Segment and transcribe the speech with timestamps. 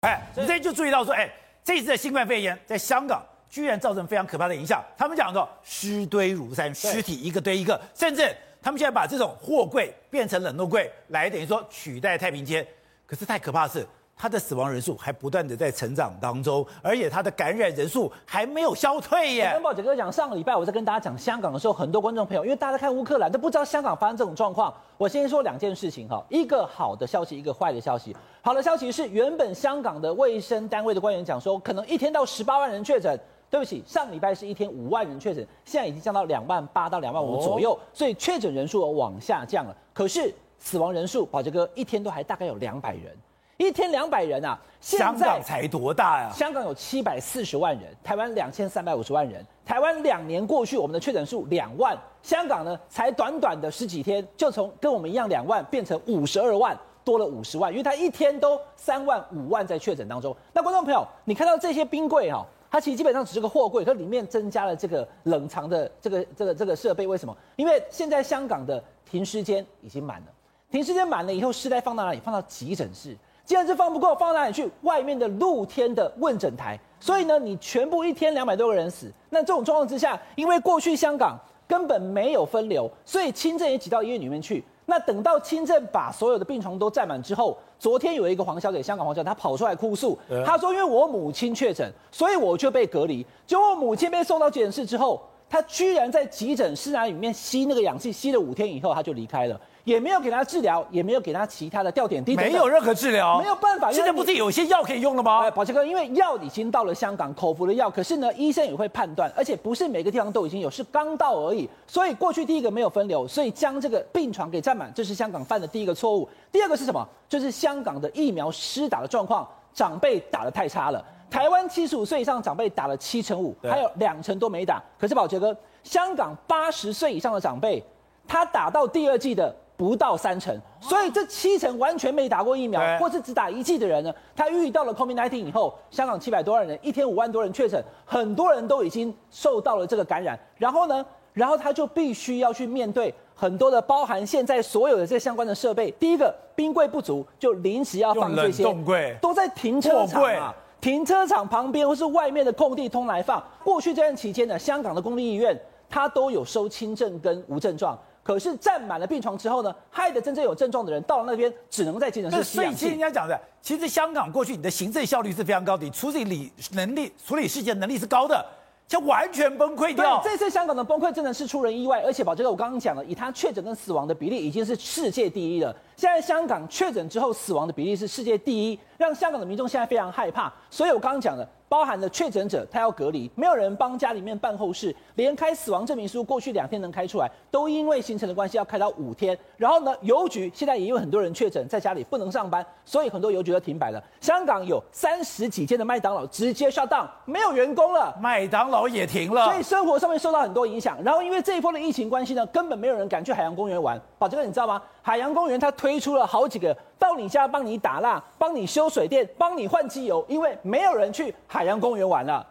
[0.00, 1.30] 哎，你这就注意到说，哎，
[1.62, 4.82] 这次的新冠肺炎在香港居然造成非常可怕的影响。
[4.96, 12.66] 他们讲的尸堆如山，尸体一个堆一个，甚至他们现在把这种货柜变成冷冻柜来，等于说取代太平间。
[13.06, 13.86] 可是太可怕的是。
[14.20, 19.50] 他的死亡人数还不断的在成长当中，而且他的感染人数还没有消退耶。
[19.54, 24.74] 跟宝杰哥讲，上个礼拜我在跟大家讲香港的时候，很多观众朋友因为大家看乌克兰都不知道香港发生这种状况。
[24.98, 28.14] 我先说两件事情哈，一个好的消息，一个坏的消息。
[28.42, 33.18] 好的消息是，原本香港的卫生单位的官员讲说，可能一天到十八万人确诊。
[33.48, 39.74] 对不起，上礼拜是一天五万人确诊，现在已经降到两万八到两万五左右，所以确诊人数往下降了。
[39.92, 43.16] 可是死亡人数，宝杰哥一天都还大概有两百人。
[43.60, 44.58] 一天两百人啊！
[44.80, 46.30] 香港才多大呀？
[46.34, 49.44] 香港有七百四十万人，台湾两千三百五十万人。
[49.66, 56.74] 台湾两年过去，我们的确诊数两万，香港呢才短短的十几天，就从跟我们一样两万变成五十二万，
[57.04, 57.70] 多了五十万。
[57.70, 60.34] 因为它一天都三万五万在确诊当中。
[60.54, 67.06] 那观众朋友，你看到这些冰柜哈，它其实基本上只是个货柜，它里面增加了这个冷藏的这个这个这个设备。
[67.06, 67.36] 为什么？
[67.56, 70.26] 因为现在香港的停尸间已经满了，
[70.70, 72.20] 停尸间满了以后，尸袋放到哪里？
[72.24, 73.14] 放到急诊室。
[73.50, 74.70] 既然是放不够，放到哪里去？
[74.82, 76.78] 外面的露天的问诊台。
[77.00, 84.64] 所以呢，你全部一天两百多个人死，那这种状况之下，因为过去香港根本没有分流，所以轻症也挤到医院里面去。
[84.86, 93.26] 那等到轻症把所有的病床都占满之后，昨天有一个黄小姐，香港黄小姐，她跑出来哭诉，她说：“因为我母亲确诊，所以我就被隔离。
[93.48, 103.90] 结果母亲被送到急诊室之后，她居然在急诊室啊里面吸那个氧气，吸了五天以后，他就离开了。”也没有给他治疗，也没有给他其他的吊点滴，没有任何治疗，没有办法。
[103.90, 105.40] 现在不是有些药可以用了吗？
[105.40, 111.68] 哎，宝杰哥，因为药已经到了香港，口服的药，可是呢，医生也会判断，而且不是每个地方都已经有，是刚到而已。
[111.86, 116.28] 所以过去第一个没有分流，所以将这个病床给占满，这是香港犯的第一个错误。
[116.52, 117.08] 第二个是什么？
[117.26, 121.02] 就是香港的疫苗施打的状况，长辈打的太差了。
[121.30, 124.82] 台湾七十五岁以上长辈打了七成五，还有两成都没打。
[124.98, 127.82] 可是宝杰哥，香港八十岁以上的长辈，
[128.26, 129.54] 他打到第二季的。
[129.80, 141.02] 不到三成，所以这七成完全没打过疫苗，或是只打一剂的人呢，他遇到了 COVID-19 以后，香港七百多万人，一天五万多人确诊，很多人都已经受到了这个感染，然后呢，
[141.32, 149.16] 然后他就必须要去面对很多的包含现在所有的这相关的设备，第一个冰柜不足，就临时要放这些，冷冻柜。
[149.22, 153.42] 都在停车场啊，停车场旁边或是外面的空地通来放。
[153.62, 155.58] 过去这段期间呢，香港的公立医院
[155.88, 157.98] 它都有收轻症跟无症状。
[158.22, 162.56] 可是占满了病床之后呢，害得真正有症状的人到了那边只能在急诊室吸。
[162.56, 168.44] 所以，其实人家讲的，其实香港过去你的行政效率是非常高的，你处理理能力、处理事件能力是高的，
[168.90, 170.20] 就完全崩溃掉。
[170.24, 175.72] 这次香港的崩溃真的是出人意外，而且宝这个，我刚刚讲了，以他确诊跟死亡的比例已经是世界第一了。
[175.94, 180.52] 现在香港确诊之后死亡的比例是世界第一，让香港的民众现在非常害怕。
[180.70, 181.48] 所以我刚刚讲了。
[181.70, 189.38] 包含了确诊者，他要隔离，没有人帮家里面办后事，连开死亡证明书，过去两天能开出来，都因为行程的关系要开到五天。
[189.56, 194.02] 然后呢，邮局现在也有很多人确诊，在家里不能上班，所以很多邮局都停摆了。
[194.20, 201.00] 香港有三十几间的麦当劳直接 shut down，没有员工了，麦当劳也停了，所以生活上面受到很多影响。
[201.04, 203.96] 然后因为这一波的疫情关系呢，根本没有人敢去海洋公园玩。
[204.18, 204.82] 宝杰哥，你知道吗？
[205.02, 206.76] 海洋公园它推出了好几个。
[206.98, 212.46] 到你家帮你打蜡，帮你修水电，帮你换机油，因为没有人去海海洋公园玩了。